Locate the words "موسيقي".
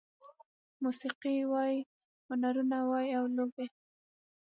0.83-1.35